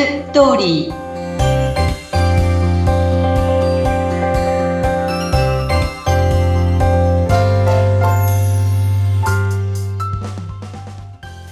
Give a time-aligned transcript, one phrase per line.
[0.00, 0.94] ストーリー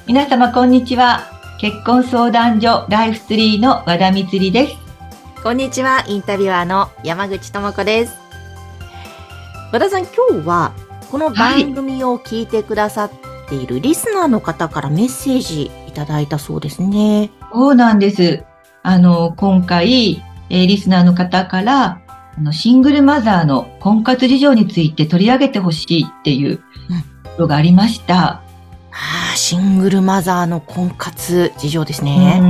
[0.06, 1.26] 皆様こんにちは
[1.60, 4.76] 結婚相談所ライフツリーの和田光です
[5.42, 8.16] こんにちはインタビュアーの山口智子です
[9.74, 10.72] 和田さん今日は
[11.10, 13.10] この番組を聞いてくださっ
[13.50, 17.30] ているリスナーの方からメッセージいただいたそうですね。
[17.52, 18.44] そうなんです。
[18.88, 22.00] あの、今回、えー、リスナーの方から、
[22.38, 26.62] あの、シングルマザーの婚活事情について取り上げてほしいっていうこ
[27.36, 28.14] とがありました。
[28.14, 28.40] うん、あ
[29.34, 32.40] あ、シングルマザーの婚活事情ですね。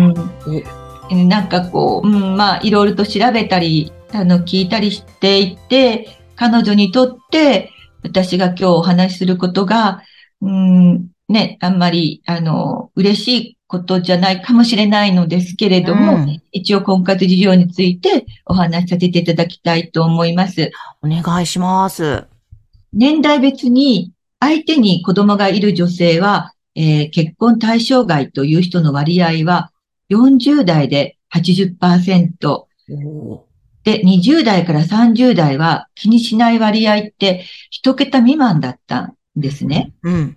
[1.11, 7.73] うん、なんかこう、うん、まあ、いろいろと調べたり、あの、聞いたりしていて、彼女にとって、
[8.05, 10.05] 私が今日お話しすることが、
[10.41, 20.73] うん、ね、あんまり、あの、嬉しいことじゃないかもしれないのですけれども、うん、一応婚活事情についてお話しさせていただきたいと思います。
[21.03, 22.25] お願いします。
[22.95, 29.71] 年代別に相手に子供がいる女性は、えー、結婚対象外という人の割合は
[30.11, 32.69] 40代で80%、
[33.85, 39.93] で、20代から30代は気にしない割合って一桁未満だったんですね。
[40.03, 40.37] うん。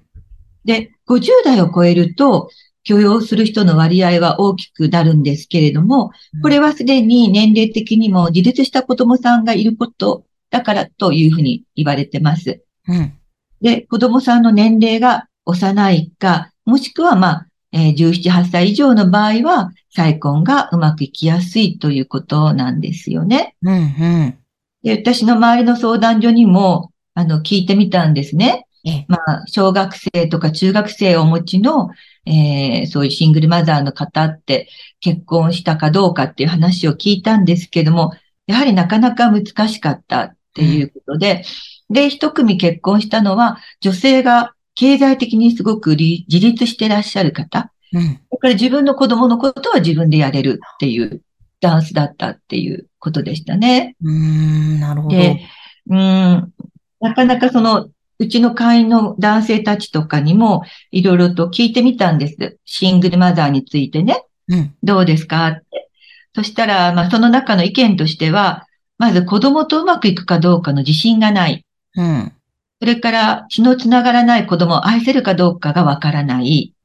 [0.66, 2.50] で、50代を超えると
[2.84, 12.64] 許容する人の割合は大きくなるんですけれども、これはすでに年齢的にも自立した子供さんがいることだからというふうに言われてます。
[12.88, 13.14] うん。
[13.62, 23.56] で、子供さんの年齢が幼いか、もしくはまあ、えー、17、8歳以上の場合は、再婚がうまくいきやすいということなんですよね。
[23.62, 24.38] うんうん。
[24.84, 28.66] で、私の周りの相談所にも、あの、聞いてみたんですね。
[29.08, 31.90] まあ、小学生とか中学生をお持ちの、
[32.26, 34.70] えー、そういうシングルマザーの方って
[35.00, 38.12] 結婚したかどうかっていう話を聞いたんですけども、
[38.48, 41.44] やはりなかなか難しかったっていうことで、
[41.90, 47.72] うん、で、一組結婚したのは女性が経済的にすごく自立してらっしゃる方。
[47.94, 48.20] うん。
[48.32, 51.22] だから自分の子供のことは自分でやれるっていう
[51.60, 53.96] ダンスだったっていうことでしたね。
[54.04, 55.16] うん、なるほど。
[55.16, 55.42] で、
[55.90, 56.54] うん、
[57.00, 57.90] なかなかその、
[58.22, 60.62] うちの会員の男性たちとかにも
[60.92, 62.60] いろいろと聞いてみたんです。
[62.66, 64.24] シングルマザーについてね。
[64.48, 65.48] うん、どうですか？
[65.48, 65.90] って。
[66.36, 68.68] そしたら、まあ、その中の意見としては、
[69.00, 71.66] まず子供とうまくいくかどうかの自信がない。
[71.96, 72.32] うん。
[72.80, 76.76] それから、血のつながらない子供を愛せるかどうかがわからない。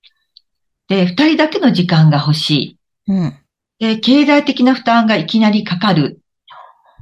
[0.89, 2.79] で、二人だけの時間が欲しい。
[3.09, 3.35] うん。
[3.79, 6.21] で、経済的な負担がいきなりかかる。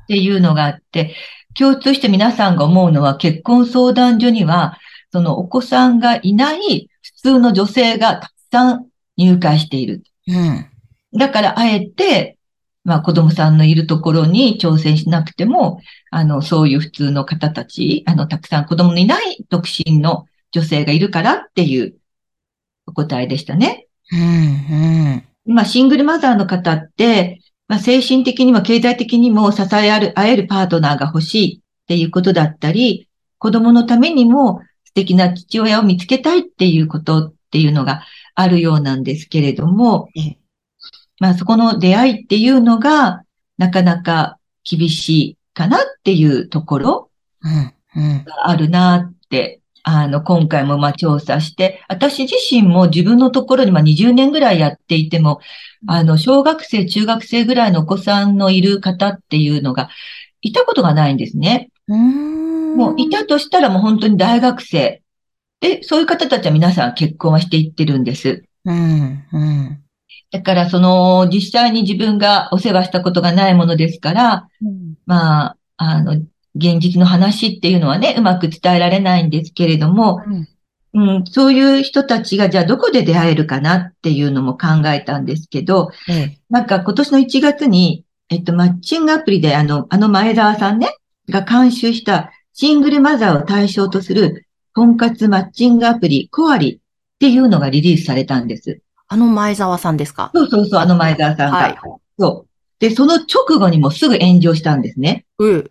[0.04, 1.14] っていうのがあって、
[1.54, 4.78] 共通して皆さんが思うのは結婚相談所には、
[5.12, 10.02] そのお子さんがいない普通の女性がたくさん入会している。
[10.26, 10.66] うん。
[11.16, 12.38] だから、あえて、
[12.84, 21.96] まあ子供さんのいるところに挑戦しなくても、あの、そういう普通の方たち、あの、たくさん子供のいない独身の女性がいるからっていう
[22.86, 23.86] お答えでしたね。
[24.12, 25.54] うん、うん。
[25.54, 27.40] まあ、シングルマザーの方って、
[27.74, 33.08] まあ、精神的にも経済的にも支え合る、会えるパートナーが欲しいっていうことだったり、
[33.38, 38.04] 子供のためにも素敵な父親を見つけたいっていうことっていうのが
[38.36, 40.08] あるようなんですけれども、
[41.18, 43.24] まあそこの出会いっていうのが
[43.58, 47.10] なかなか厳しいかなっていうところ
[47.42, 55.40] があるなって、あの、今回もまあ調査して、私自身も自分のところにまあ20年ぐらいやっていても、
[55.86, 59.90] あの、小学生、中学生ぐらいのお子さんのいる方っていうのが
[60.40, 61.70] いたことがないんですね。
[61.86, 65.02] もういたとしたらもう本当に大学生。
[65.60, 68.42] で、そういう方たちは皆さん結婚はしていってるんです。
[68.64, 69.82] うんうん、
[70.30, 76.22] だからその実際に自分がお世話したことがないものですから、うん、まあ、あの、
[76.54, 80.22] 現実の話っていうのはね、うまく伝えられないんですけれども、
[80.92, 90.96] うん、うん、そういう人たちがじゃあどこで出会えるかなっていうのも考えたんですけど、うん、なんか今年の1月に、えっと、マッチングアプリであの、あの前澤さんね、
[91.28, 96.78] が監修したシングルマザーを対象とする婚活マッチングアプリコアリっ
[97.18, 98.80] ていうのがリリースされたんです。
[99.08, 100.30] あの前澤さんですか？
[100.34, 101.56] そうそうそう、あの前澤さんが。
[101.58, 101.78] はい、
[102.18, 102.48] そう。
[102.78, 105.24] で、その直後にもすぐ炎上したんですね。
[105.38, 105.70] うん。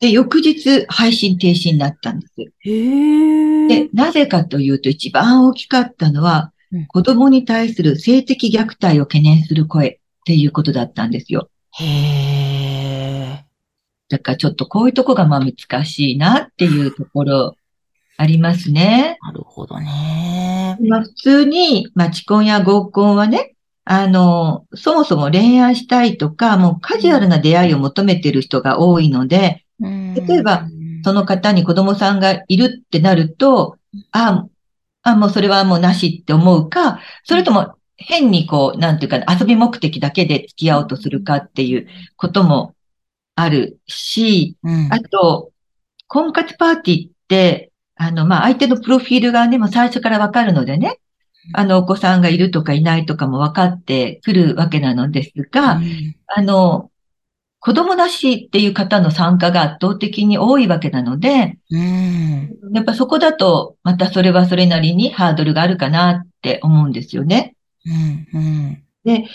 [0.00, 2.32] で、翌日配信停止になったんです。
[2.60, 11.50] へで、なぜかというと一番大きかったのは、うん、子供に対する性的虐待を懸念する声っていうことだったんですよ。
[11.78, 13.44] へ
[14.08, 17.56] だからちょっとこういうとこがまあ難しいなっていうところ
[18.16, 19.18] ありますね。
[19.22, 20.78] なるほどね。
[20.80, 23.54] まあ普通に、まあ、コンや合コンはね、
[23.84, 29.64] あの、そもそも恋愛したいとか、もうカジュアルな出会いを求めてる人が多いので、
[30.14, 30.68] 例えば、
[31.04, 33.76] その方に子供さんがいるってなると、
[34.12, 34.46] あ、
[35.02, 41.86] あ、もうそれはもうなしって思うか、それとも変にこう、なんていうか、遊び目的だけで付き合おうとするかっていう
[42.16, 42.74] ことも
[43.34, 45.52] あるし、うん、あと、
[46.06, 50.98] 婚活パーティーって、あの、まあ、相手のプロフィールがね、もう最初からわかるのでね、
[51.52, 56.89] あの、お子さんがいるとかいないとかも分かってくるわけなのですが、うん、あの、
[57.60, 67.54] 子供なしっていう方の参加が圧倒的に多いわけなので、うん、やっぱそこだと、またそれはそれなりにハードルがあるかなって思うんですよね。
[68.32, 69.26] うんうん、で、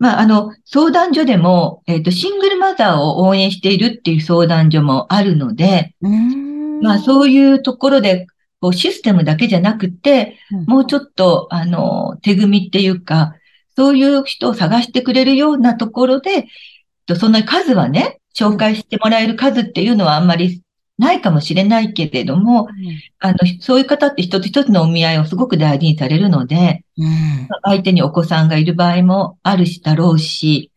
[0.00, 5.94] まあ、あの、相談所でも、えっ、ー、と、シングルマザーを応援しているっていう相談所もあるので、
[6.82, 8.26] まあ、そういうところで、
[8.60, 10.36] こう、システムだけじゃなくて、
[10.66, 13.34] もうちょっと、あの、手組みっていうか、
[13.76, 16.46] そういう人を探してくれるようなところで、
[17.16, 20.62] そんな数はね、紹介してもらえる数っていうのはあんまり
[20.98, 22.68] ないかもしれないけれども、うん、
[23.20, 30.72] あの、そういう方って一つ一つのお見合いをすごく大事にされるので、うん、相手にお子さんがいる場合もあるしだろうし、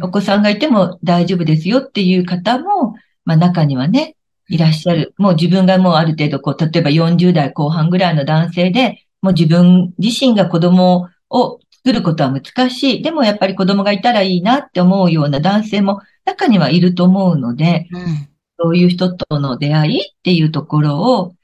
[0.00, 2.94] お子さんがいても大丈夫ですよっていう方も、
[3.24, 4.14] まあ中にはね、
[4.48, 5.12] いらっしゃる。
[5.18, 13.02] もう自分がもうある程度こう、例えば40代後半ぐらいの男性で、もう自分自身が子供を作ることは難しい。
[13.02, 18.28] でもやっぱり子供がいたらいいなって思うような男性も中にはいると思うので、うん
[18.60, 21.34] そういう人との出会いっていうところを、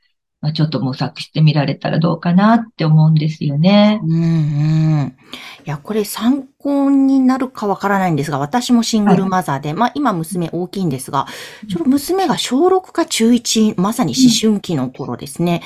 [0.40, 4.00] まあ、ちょっと模索してみられたらどうかなって思うんですよね。
[4.02, 5.16] うんうん。
[5.64, 11.28] いや、これ参考になるかわからないんですが、私もシングルマザーで、はい、まあ今娘大きいんですが、
[11.70, 15.62] ちょっと娘が小6か中1、まさに思春期の頃ですね。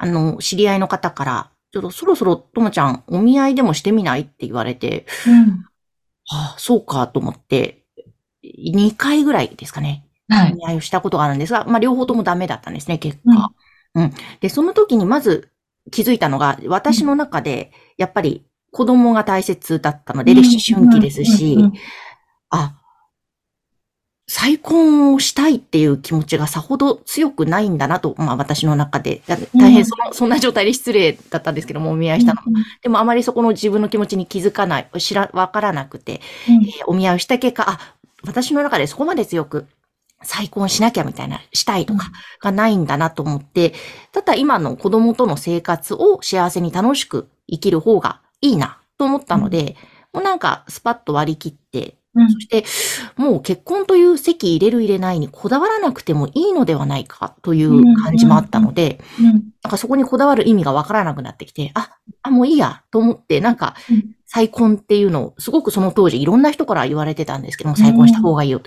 [0.00, 5.64] うん、あの、知り合いの方から、ちょっとそろそろともちゃんお見合いでもしてみないって言われて、うん、
[6.26, 7.84] はあ、そうかと思って、
[8.42, 10.04] 2回ぐらいですかね。
[10.28, 10.54] はい。
[10.54, 13.52] 見合いをしたことがあるんですが、まあ両方ともダメだったんですね、結果。
[13.94, 14.12] うん、うん。
[14.40, 15.50] で、その時にまず
[15.90, 21.56] 気づいたのが、私の中で、やっぱり子供が大切だったので、思春期ですし、
[22.50, 22.77] あ、
[24.30, 32.42] 再婚をしたいっていう気持ちがさほど強くないんだなと、まあ私の中で、大変その、そんな状態で失礼だったんですけども、お見合いしたの。
[32.42, 32.58] も。
[32.82, 39.66] でもあまりそこの自分の気持ちに気づかない、知ら、わからなくて、えー、お見合いをした結果、あ、私の中でそこまで強く
[40.22, 42.10] 再婚しなきゃみたいな、したいとか
[42.42, 43.72] がないんだなと思って、
[44.12, 49.76] ただ今の子供との生活を幸せに楽しく生きる方がいいなと思ったので、
[50.12, 51.96] もうなんかスパッと割り切って、
[52.28, 52.64] そして、
[53.16, 59.00] もう結婚という席入れる入れないにこだわらなくてもいいのではないかという感じもあったので、
[59.62, 61.90] なんかそこにこだわる意味がわからなくなってきて、あ、
[62.22, 63.74] あ、もういいやと思って、なんか、
[64.26, 68.60] 再婚っていうのを、すごくその当時いろんな人から言われてたんですけども、再婚した方がいいよ。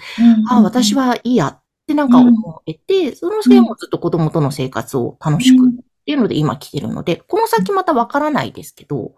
[0.49, 5.71] ああ、私はいいやってなんか思えて、そのせもずっと子供との生活を楽しくっ
[6.05, 9.13] ていうので今来てるので、この先またわからないですけど、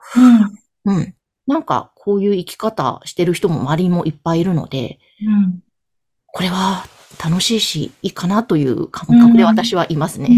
[0.85, 1.15] うん。
[1.47, 1.53] うん。
[1.53, 5.59] なんかこういう生き方してる人も周りもいっぱいいるので、うん、
[6.27, 6.85] これは
[7.23, 10.29] 楽しいし、いいかなという感覚で私はいますね。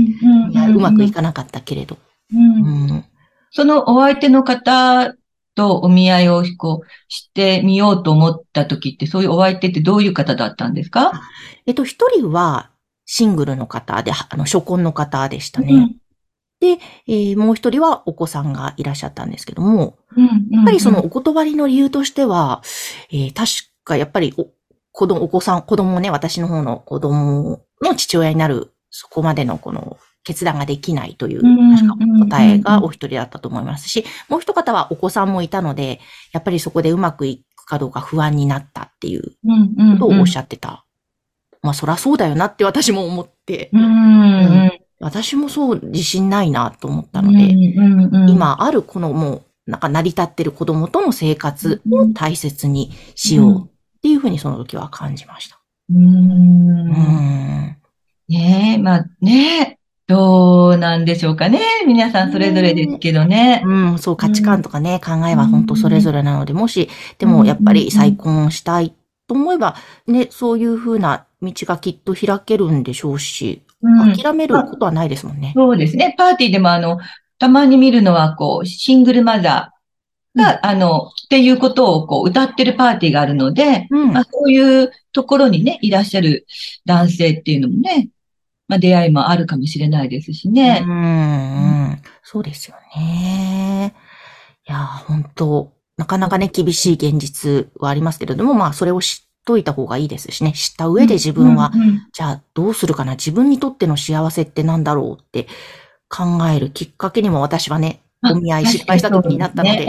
[0.75, 1.98] うまくいかなかったけれど。
[2.34, 3.06] うん、
[3.52, 5.14] そのお相手の方
[5.56, 11.21] とお見合いをこうしてみようと思った時って、そういうお相手ってどういう方だったんですか？
[11.66, 12.69] えっと、一人は
[13.06, 15.74] シングルの方で、あの、初婚の方でしたね。
[15.74, 15.95] うん、
[16.66, 22.62] で、えー、もう一人はお子さんがいらっしゃったんですけども、うんうんうん、やっぱりそのお断りの理由としては、
[23.12, 24.48] えー、確かやっぱりお
[24.92, 31.42] 子供、お子さん、子供ね、私の方の子供の父親になる、そこまでのこの決断ができないという、
[31.76, 31.95] 確か
[32.26, 36.00] 答えがお一人だったと思いますし、もう一方はお子さんもいたので、
[36.31, 39.31] やっぱりそこでうまくいくかどうか不安になったっていう
[40.00, 40.86] ことをおっしゃってた。
[41.62, 43.72] まあ、そらそうだよなって私も思って、
[44.99, 47.52] 私もそう自信ないなと思ったので、
[48.30, 55.59] 今あるこのもう、なんか成り立ってる子供との生活を大切にしようっていうふうにその時は感じました。
[55.90, 56.06] うん。
[56.06, 57.78] うん
[58.28, 61.59] ねえ、まあねどうなんでしょうかね。
[61.87, 63.64] 皆さんそれぞれですけどね。
[63.66, 68.94] うん、そう、価値観とかね、考えは本当それぞれなので、もし、でもやっぱり再婚したい
[69.28, 69.75] と思えば、
[70.06, 75.54] ね、そういうふうな道がきっと開けるんでしょうし、諦めることはないですもんね。
[75.56, 76.16] そうですね。
[76.18, 77.00] パーティーでもあの、
[77.38, 86.46] たまに見るのは、こう、シングルマザーが、うん、あの、っていうことをこう歌ってるパーティーがあるので、うん、まあ、そういうところにね、いらっしゃる
[86.86, 88.10] 男性っていうのもね、
[88.68, 90.84] まあ、出会いもあるかもしれないですしね。
[90.86, 90.94] うん、う
[91.94, 93.94] ん、そうですよね。
[94.68, 100.54] いや、本当なかなかね、厳しい現実はありますけれども、まあ、それを知っといた方がいいですしね。
[100.54, 101.71] 知った上で自分は、
[102.11, 103.11] じゃあどうするかな？
[103.11, 105.47] 自分にとっての幸せって何だろうって
[106.09, 106.23] 考
[106.54, 109.85] えるきっかけにも私はね、お見合い失敗した時になったので、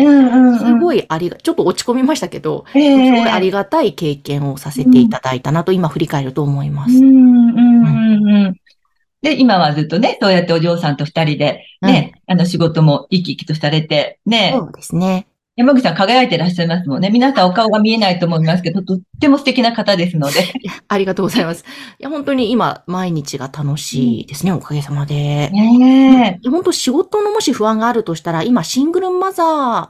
[0.59, 7.01] すごいありが、ちょっと落ち込みましたけど、すごいありがたい経験をさせていただいたなと今振り返ると思います。
[9.23, 14.53] で、今はずっとね、そうやってお嬢さんと二人で、ね、うん、あの仕事も生き生きとされて、ね。
[14.55, 15.27] そうですね。
[15.57, 17.09] 山口さん輝いてらっしゃいますもんね。
[17.09, 20.35] 皆さんお顔が見えないと思いますけど、とっても素敵な方ですので。
[20.87, 21.65] ありがとうございます。
[21.99, 25.49] いや、本当に今、毎日が楽しいですね、うん、おかげさまで。
[25.51, 26.49] ねえ。
[26.51, 29.89] 本当仕事のもし不安があるとしたら、今、シングルマザー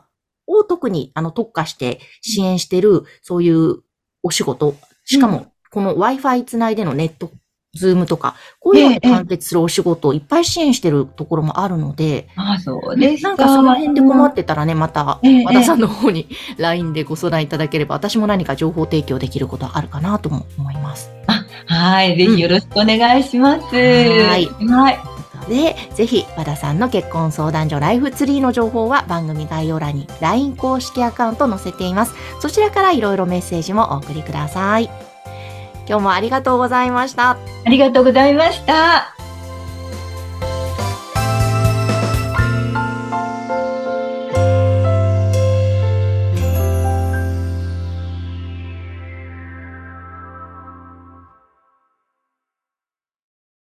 [0.52, 3.78] を特にあの特化して支援してる、そういう
[4.22, 7.32] お仕事、しかも、この Wi-Fi つないでのネット
[7.76, 16.28] ズームとか、こういうのに完結するお仕事をいっぱい支援してるところもあるので、あそうですなんかその辺で困ってたらね、また、和田さんの方に
[16.58, 21.10] LINE でご相談いただければ、私も何か情報提供できることあるかなとも思います。
[21.26, 23.62] あはい、ぜひよろしくお願いします。
[23.62, 24.46] うん、はい。
[24.46, 25.16] はい。
[25.48, 32.14] で、ぜひ、和田さんの結婚相談所ライフツリーの情報は番組概要欄に LINE 公式アカウント載せています。
[32.40, 35.15] そちらからいろいろメッセージもお送りください。
[35.88, 37.30] 今日もありがとうございました。
[37.30, 37.38] あ
[37.68, 39.15] りがとうございました。